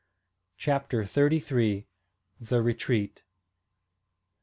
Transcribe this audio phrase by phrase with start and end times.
[0.57, 1.85] CHAPTER THIRTY THREE.
[2.39, 3.21] THE RETREAT.